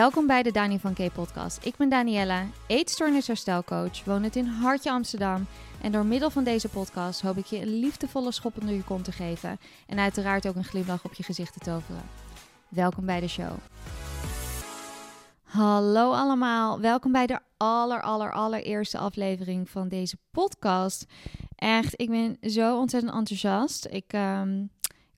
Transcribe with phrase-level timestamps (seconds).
[0.00, 1.64] Welkom bij de Dani van K podcast.
[1.64, 5.46] Ik ben Danielle, eetstoornis herstelcoach, woon het in Hartje Amsterdam.
[5.82, 9.04] En door middel van deze podcast hoop ik je een liefdevolle schop onder je kont
[9.04, 9.58] te geven.
[9.86, 12.02] En uiteraard ook een glimlach op je gezicht te toveren.
[12.68, 13.52] Welkom bij de show.
[15.42, 21.06] Hallo allemaal, welkom bij de aller, allereerste aflevering van deze podcast.
[21.54, 23.86] Echt, ik ben zo ontzettend enthousiast.
[23.90, 24.64] Ik ehm,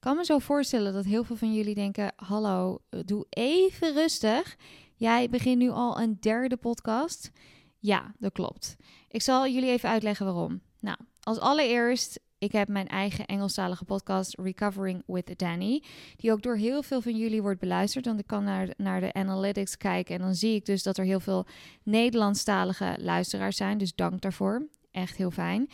[0.03, 4.55] kan me zo voorstellen dat heel veel van jullie denken: Hallo, doe even rustig.
[4.95, 7.31] Jij begint nu al een derde podcast.
[7.79, 8.75] Ja, dat klopt.
[9.09, 10.61] Ik zal jullie even uitleggen waarom.
[10.79, 15.83] Nou, als allereerst, ik heb mijn eigen Engelstalige podcast Recovering with Danny,
[16.15, 18.05] die ook door heel veel van jullie wordt beluisterd.
[18.05, 21.05] Want ik kan naar, naar de analytics kijken en dan zie ik dus dat er
[21.05, 21.45] heel veel
[21.83, 23.77] Nederlandstalige luisteraars zijn.
[23.77, 24.67] Dus dank daarvoor.
[24.91, 25.69] Echt heel fijn.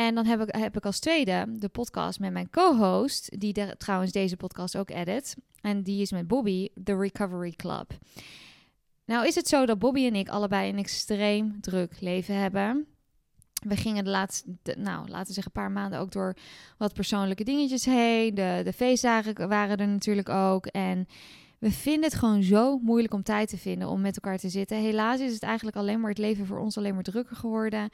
[0.00, 4.12] En dan heb ik, heb ik als tweede de podcast met mijn co-host, die trouwens
[4.12, 5.36] deze podcast ook edit.
[5.60, 7.92] En die is met Bobby, The Recovery Club.
[9.04, 12.86] Nou is het zo dat Bobby en ik allebei een extreem druk leven hebben.
[13.66, 16.36] We gingen de laatste, nou laten we zeggen, een paar maanden ook door
[16.78, 18.34] wat persoonlijke dingetjes heen.
[18.34, 20.66] De, de feestdagen waren er natuurlijk ook.
[20.66, 21.06] En
[21.58, 24.76] we vinden het gewoon zo moeilijk om tijd te vinden om met elkaar te zitten.
[24.76, 27.90] Helaas is het eigenlijk alleen maar het leven voor ons alleen maar drukker geworden.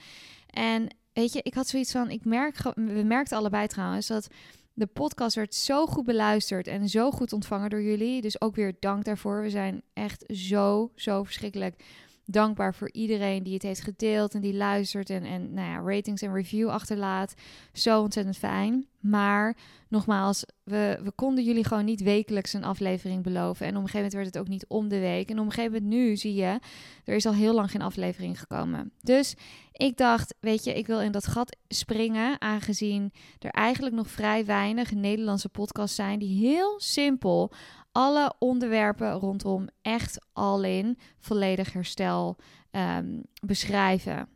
[0.46, 4.28] En weet je, ik had zoiets van, ik merk, we merkten allebei trouwens dat
[4.72, 8.20] de podcast werd zo goed beluisterd en zo goed ontvangen door jullie.
[8.20, 9.42] Dus ook weer dank daarvoor.
[9.42, 11.82] We zijn echt zo, zo verschrikkelijk
[12.26, 16.22] dankbaar voor iedereen die het heeft gedeeld en die luistert en, en nou ja, ratings
[16.22, 17.34] en review achterlaat.
[17.72, 18.86] Zo ontzettend fijn.
[19.00, 19.56] Maar
[19.88, 23.66] nogmaals, we, we konden jullie gewoon niet wekelijks een aflevering beloven.
[23.66, 25.30] En op een gegeven moment werd het ook niet om de week.
[25.30, 26.58] En op een gegeven moment nu zie je,
[27.04, 28.92] er is al heel lang geen aflevering gekomen.
[29.00, 29.34] Dus
[29.72, 34.44] ik dacht, weet je, ik wil in dat gat springen, aangezien er eigenlijk nog vrij
[34.44, 37.52] weinig Nederlandse podcasts zijn die heel simpel
[37.96, 42.36] alle onderwerpen rondom echt al in volledig herstel
[42.70, 44.28] um, beschrijven.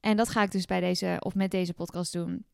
[0.00, 2.44] En dat ga ik dus bij deze of met deze podcast doen.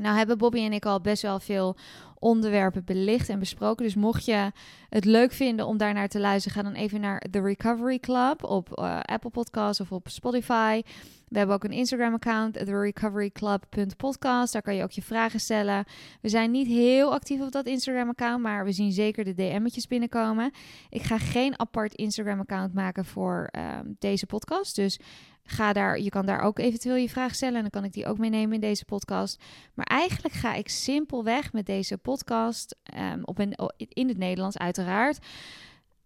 [0.00, 1.76] Nou hebben Bobby en ik al best wel veel
[2.18, 3.84] onderwerpen belicht en besproken.
[3.84, 4.52] Dus mocht je
[4.88, 8.44] het leuk vinden om daar naar te luisteren, ga dan even naar The Recovery Club
[8.44, 10.82] op uh, Apple Podcasts of op Spotify.
[11.28, 14.52] We hebben ook een Instagram-account, therecoveryclub.podcast.
[14.52, 15.84] Daar kan je ook je vragen stellen.
[16.20, 20.50] We zijn niet heel actief op dat Instagram-account, maar we zien zeker de DM'tjes binnenkomen.
[20.90, 24.76] Ik ga geen apart Instagram-account maken voor uh, deze podcast.
[24.76, 24.98] Dus
[25.46, 28.06] ga daar, je kan daar ook eventueel je vraag stellen en dan kan ik die
[28.06, 29.42] ook meenemen in deze podcast.
[29.74, 32.76] Maar eigenlijk ga ik simpelweg met deze podcast,
[33.12, 33.40] um, op
[33.78, 35.18] in het Nederlands uiteraard,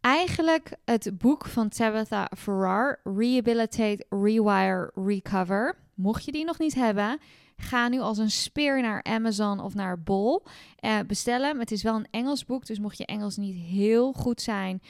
[0.00, 5.76] eigenlijk het boek van Tabitha Farrar, Rehabilitate, Rewire, Recover.
[5.94, 7.18] Mocht je die nog niet hebben,
[7.56, 10.42] ga nu als een speer naar Amazon of naar Bol
[10.80, 11.58] uh, bestellen.
[11.58, 14.80] Het is wel een Engels boek, dus mocht je Engels niet heel goed zijn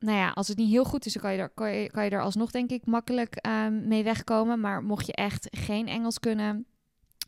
[0.00, 2.04] nou ja, als het niet heel goed is, dan kan je er, kan je, kan
[2.04, 4.60] je alsnog denk ik makkelijk um, mee wegkomen.
[4.60, 6.66] Maar mocht je echt geen Engels kunnen,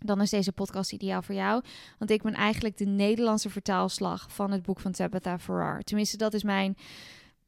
[0.05, 1.63] dan is deze podcast ideaal voor jou.
[1.99, 5.83] Want ik ben eigenlijk de Nederlandse vertaalslag van het boek van Tabitha Farrar.
[5.83, 6.77] Tenminste, dat is mijn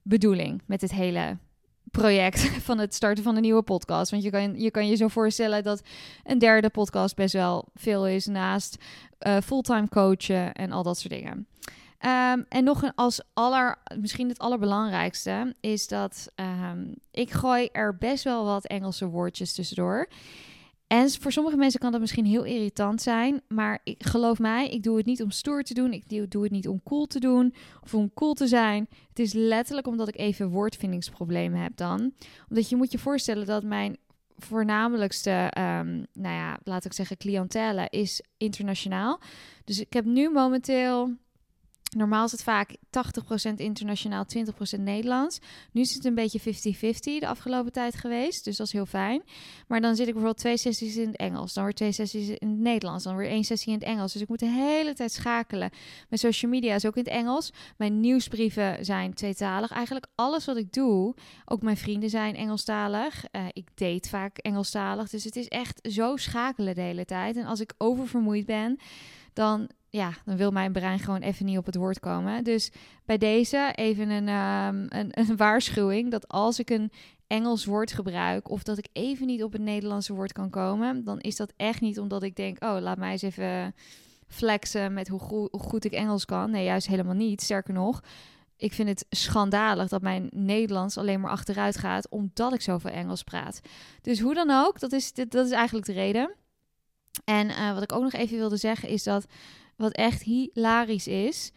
[0.02, 1.38] bedoeling met het hele
[1.90, 4.10] project van het starten van een nieuwe podcast.
[4.10, 5.82] Want je kan je, kan je zo voorstellen dat
[6.24, 8.76] een derde podcast best wel veel is naast
[9.26, 11.46] uh, fulltime coachen en al dat soort dingen.
[12.04, 16.32] Um, en nog een als aller, misschien het allerbelangrijkste, is dat
[16.70, 20.08] um, ik gooi er best wel wat Engelse woordjes tussendoor.
[20.86, 24.96] En voor sommige mensen kan dat misschien heel irritant zijn, maar geloof mij, ik doe
[24.96, 27.94] het niet om stoer te doen, ik doe het niet om cool te doen of
[27.94, 28.88] om cool te zijn.
[29.08, 32.12] Het is letterlijk omdat ik even woordvindingsproblemen heb dan.
[32.48, 33.96] Omdat je moet je voorstellen dat mijn
[34.36, 39.20] voornamelijkste, um, nou ja, laat ik zeggen, cliëntele is internationaal.
[39.64, 41.16] Dus ik heb nu momenteel
[41.94, 42.76] Normaal is het vaak
[43.50, 44.24] 80% internationaal,
[44.76, 45.38] 20% Nederlands.
[45.72, 46.44] Nu is het een beetje 50-50
[47.00, 48.44] de afgelopen tijd geweest.
[48.44, 49.22] Dus dat is heel fijn.
[49.68, 51.52] Maar dan zit ik bijvoorbeeld twee sessies in het Engels.
[51.52, 53.04] Dan weer twee sessies in het Nederlands.
[53.04, 54.12] Dan weer één sessie in het Engels.
[54.12, 55.70] Dus ik moet de hele tijd schakelen.
[56.08, 57.52] Mijn social media is ook in het Engels.
[57.76, 59.70] Mijn nieuwsbrieven zijn tweetalig.
[59.70, 61.14] Eigenlijk alles wat ik doe,
[61.44, 63.24] ook mijn vrienden zijn Engelstalig.
[63.32, 65.08] Uh, ik date vaak Engelstalig.
[65.08, 67.36] Dus het is echt zo schakelen de hele tijd.
[67.36, 68.78] En als ik oververmoeid ben,
[69.32, 72.44] dan ja, dan wil mijn brein gewoon even niet op het woord komen.
[72.44, 72.72] Dus
[73.04, 76.90] bij deze even een, um, een, waarschuwing dat als ik een
[77.26, 81.20] Engels woord gebruik of dat ik even niet op het Nederlandse woord kan komen, dan
[81.20, 83.74] is dat echt niet omdat ik denk, oh, laat mij eens even
[84.26, 86.50] flexen met hoe, goed ik Engels kan.
[86.50, 87.42] Nee, juist helemaal niet.
[87.42, 88.02] Sterker nog,
[88.56, 93.22] ik vind het schandalig dat mijn Nederlands alleen maar achteruit gaat omdat ik zoveel Engels
[93.22, 93.60] praat.
[94.02, 96.34] Dus hoe dan ook, dat is, dat is eigenlijk de reden.
[97.24, 99.26] En uh, wat ik ook nog even wilde zeggen is dat
[99.76, 101.52] wat echt hilarisch is.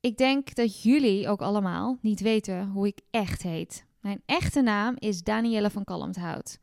[0.00, 3.86] ik denk dat jullie ook allemaal niet weten hoe ik echt heet.
[4.00, 6.58] Mijn echte naam is Danielle van Kalmthout.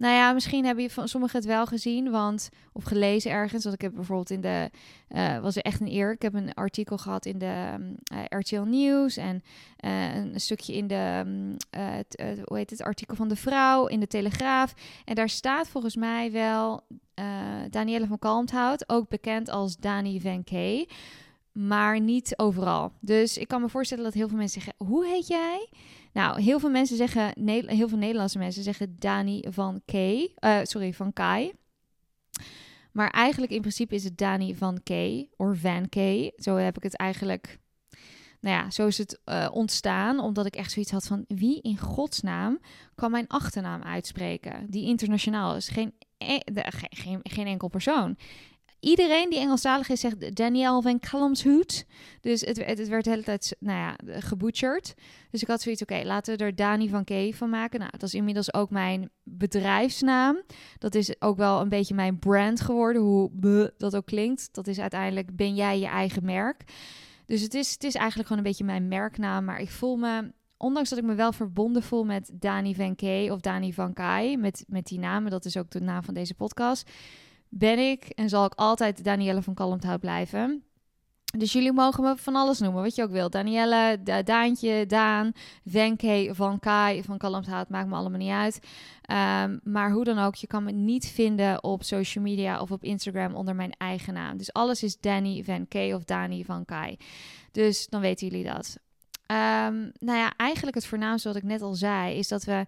[0.00, 3.62] Nou ja, misschien hebben je van sommigen het wel gezien, want of gelezen ergens.
[3.62, 4.70] Want ik heb bijvoorbeeld in de
[5.08, 6.12] uh, was er echt een eer.
[6.12, 7.74] Ik heb een artikel gehad in de
[8.12, 9.42] uh, eh, RTL Nieuws en
[9.84, 11.24] uh, een stukje in de
[11.70, 14.74] het, hoe heet het artikel van de Vrouw in de Telegraaf.
[15.04, 16.86] En daar staat volgens mij wel
[17.70, 20.86] Danielle van Kalmthout, ook bekend als Dani van K.
[21.52, 22.92] Maar niet overal.
[23.00, 25.68] Dus ik kan me voorstellen dat heel veel mensen zeggen: Hoe heet jij?
[26.12, 27.32] Nou, heel veel mensen zeggen,
[27.66, 29.92] heel veel Nederlandse mensen zeggen Dani van K.
[29.92, 30.28] Uh,
[30.62, 31.52] sorry, van Kai.
[32.92, 34.90] Maar eigenlijk in principe is het Dani van K.
[35.36, 36.30] of Van K.
[36.36, 37.58] Zo heb ik het eigenlijk.
[38.40, 40.20] Nou ja, zo is het uh, ontstaan.
[40.20, 42.58] Omdat ik echt zoiets had van: wie in godsnaam
[42.94, 44.66] kan mijn achternaam uitspreken?
[44.70, 45.68] Die internationaal is.
[45.68, 46.38] Geen, e
[46.90, 48.16] geen, geen enkel persoon
[48.80, 51.84] iedereen die Engelstalig is zegt Danielle van Kalmshoot.
[52.20, 54.94] Dus het, het, werd de hele tijd nou ja, gebutcherd.
[55.30, 57.78] Dus ik had zoiets, oké, laten we er Dani van K van maken.
[57.78, 60.42] Nou, dat is inmiddels ook mijn bedrijfsnaam.
[60.78, 64.48] Dat is ook wel een beetje mijn brand geworden, hoe dat ook klinkt.
[64.52, 66.64] Dat is uiteindelijk, ben jij je eigen merk.
[67.26, 69.44] Dus het is, het is eigenlijk gewoon een beetje mijn merknaam.
[69.44, 73.02] Maar ik voel me ondanks dat ik me wel verbonden voel met Dani van K
[73.32, 76.34] of Dani van Kai, met, met die namen, dat is ook de naam van deze
[76.34, 76.90] podcast,
[77.50, 80.64] ben ik en zal ik altijd Danielle van Kalmthout blijven.
[81.38, 83.32] Dus jullie mogen me van alles noemen, wat je ook wilt.
[83.32, 85.32] Danielle, Daantje, Daan,
[85.64, 88.60] Venke, Van Kai, Van Kalmthout, maakt me allemaal niet uit.
[89.02, 92.84] Ehm, maar hoe dan ook, je kan me niet vinden op social media of op
[92.84, 94.36] Instagram onder mijn eigen naam.
[94.36, 96.96] Dus alles is Danny Van of Dani Van Kai.
[97.52, 98.78] Dus dan weten jullie dat.
[99.26, 102.66] Um, nou ja, eigenlijk het voornaamste wat ik net al zei, is dat we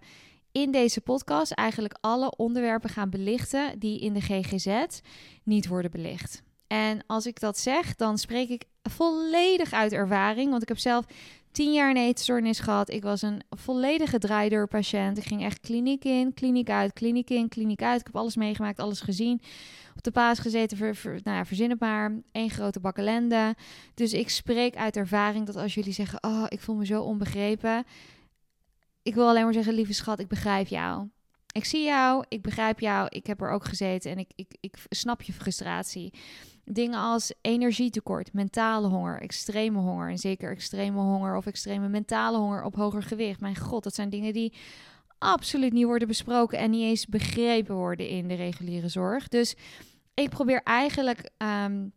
[0.53, 4.99] in deze podcast eigenlijk alle onderwerpen gaan belichten die in de GGZ
[5.43, 6.43] niet worden belicht.
[6.67, 10.49] En als ik dat zeg, dan spreek ik volledig uit ervaring.
[10.49, 11.05] Want ik heb zelf
[11.51, 12.89] tien jaar een eetstoornis gehad.
[12.89, 15.17] Ik was een volledige draaideurpatiënt.
[15.17, 17.99] Ik ging echt kliniek in, kliniek uit, kliniek in, kliniek uit.
[17.99, 19.41] Ik heb alles meegemaakt, alles gezien.
[19.95, 22.21] Op de paas gezeten, ver, nou ja, verzin het maar.
[22.31, 23.55] Eén grote bak ellende.
[23.93, 26.23] Dus ik spreek uit ervaring dat als jullie zeggen...
[26.23, 27.85] oh, ik voel me zo onbegrepen
[29.03, 31.09] ik wil alleen maar zeggen, lieve schat, ik begrijp jou.
[31.51, 34.75] Ik zie jou, ik begrijp jou, ik heb er ook gezeten en ik, ik, ik
[34.89, 36.13] snap je frustratie.
[36.65, 42.63] Dingen als energietekort, mentale honger, extreme honger en zeker extreme honger of extreme mentale honger
[42.63, 43.39] op hoger gewicht.
[43.39, 44.53] Mijn god, dat zijn dingen die
[45.17, 49.27] absoluut niet worden besproken en niet eens begrepen worden in de reguliere zorg.
[49.27, 49.55] Dus
[50.13, 51.93] ik probeer eigenlijk um,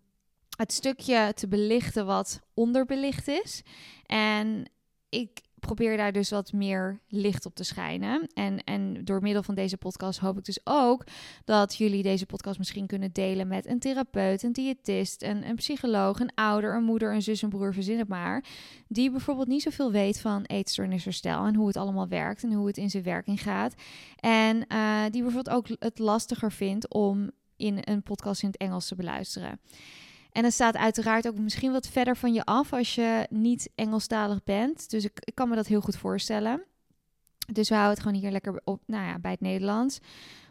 [0.56, 3.62] het stukje te belichten wat onderbelicht is.
[4.06, 4.70] En
[5.09, 8.26] ik, probeer daar dus wat meer licht op te schijnen.
[8.35, 11.05] En, en door middel van deze podcast hoop ik dus ook
[11.44, 16.20] dat jullie deze podcast misschien kunnen delen met een therapeut, een diëtist, een, een psycholoog,
[16.20, 18.44] een ouder, een moeder, een zus, een broer, verzin het maar.
[18.88, 22.76] Die bijvoorbeeld niet zoveel weet van eetstoornisherstel en hoe het allemaal werkt en hoe het
[22.76, 23.75] in zijn werking gaat.
[24.17, 28.88] En uh, die bijvoorbeeld ook het lastiger vindt om in een podcast in het Engels
[28.88, 29.61] te beluisteren.
[30.37, 34.44] En het staat uiteraard ook misschien wat verder van je af als je niet Engelstalig
[34.44, 34.91] bent.
[34.91, 36.62] Dus ik, ik kan me dat heel goed voorstellen.
[37.53, 39.99] Dus we houden het gewoon hier lekker op, nou ja, bij het Nederlands.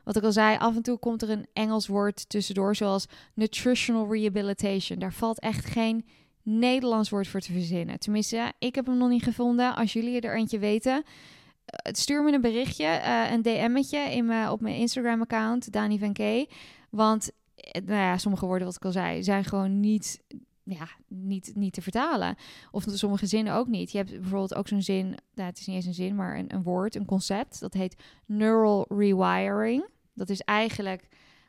[0.04, 4.14] Wat ik al zei, af en toe komt er een Engels woord tussendoor, zoals nutritional
[4.14, 5.00] rehabilitation.
[5.00, 6.06] Daar valt echt geen
[6.42, 8.00] Nederlands woord voor te verzinnen.
[8.00, 9.75] Tenminste, ik heb hem nog niet gevonden.
[9.75, 14.62] Als jullie er eentje weten, uh, stuur me een berichtje, uh, een DM'tje in op
[14.62, 16.51] mijn Instagram-account, Dani van K.
[16.89, 17.36] Want eh,
[17.71, 20.24] nou ja, sommige woorden, wat ik al zei, zijn gewoon niet,
[20.63, 22.35] ja, niet, niet te vertalen.
[22.71, 23.91] Of sommige zinnen ook niet.
[23.91, 26.53] Je hebt bijvoorbeeld ook zo'n zin, nou, het is niet eens een zin, maar een,
[26.53, 27.59] een woord, een concept.
[27.59, 29.88] Dat heet neural rewiring.
[30.13, 31.07] Dat is eigenlijk,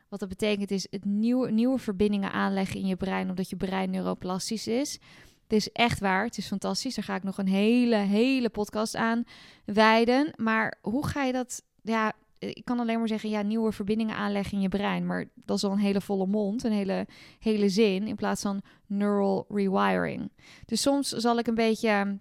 [0.09, 3.89] wat dat betekent, is het nieuwe, nieuwe verbindingen aanleggen in je brein, omdat je brein
[3.89, 4.99] neuroplastisch is.
[5.43, 6.95] Het is echt waar, het is fantastisch.
[6.95, 9.23] Daar ga ik nog een hele, hele podcast aan
[9.65, 10.33] wijden.
[10.35, 14.53] Maar hoe ga je dat, ja, ik kan alleen maar zeggen, ja, nieuwe verbindingen aanleggen
[14.53, 15.05] in je brein.
[15.05, 17.07] Maar dat is al een hele volle mond, een hele,
[17.39, 20.31] hele zin, in plaats van neural rewiring.
[20.65, 22.19] Dus soms zal ik een beetje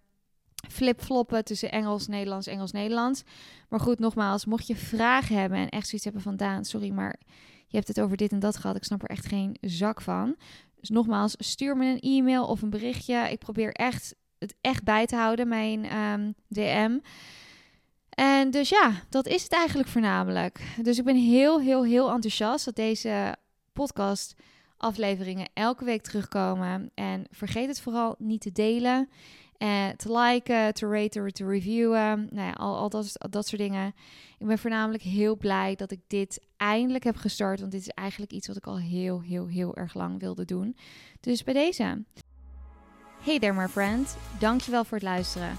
[0.70, 3.22] flip-floppen tussen Engels, Nederlands, Engels, Nederlands.
[3.68, 7.20] Maar goed, nogmaals, mocht je vragen hebben en echt zoiets hebben van Daan, sorry, maar
[7.66, 8.76] je hebt het over dit en dat gehad.
[8.76, 10.36] Ik snap er echt geen zak van.
[10.80, 13.30] Dus nogmaals, stuur me een e-mail of een berichtje.
[13.30, 16.98] Ik probeer echt het echt bij te houden, mijn um, ehm, DM.
[18.16, 20.60] En dus ja, dat is het eigenlijk voornamelijk.
[20.82, 23.36] Dus ik ben heel, heel, heel enthousiast dat deze
[23.72, 24.34] podcast
[24.76, 26.90] afleveringen elke week terugkomen.
[26.94, 29.08] En vergeet het vooral niet te delen.
[29.58, 32.28] En te liken, te raten, te reviewen.
[32.30, 33.94] Nou ja, al, al dat, dat soort dingen.
[34.38, 37.60] Ik ben voornamelijk heel blij dat ik dit eindelijk heb gestart.
[37.60, 40.76] Want dit is eigenlijk iets wat ik al heel, heel, heel erg lang wilde doen.
[41.20, 42.04] Dus bij deze.
[43.20, 45.58] Hey there my friend, dankjewel voor het luisteren.